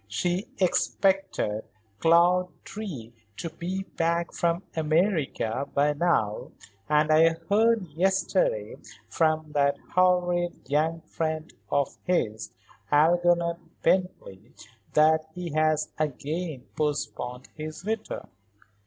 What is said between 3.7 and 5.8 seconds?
back from America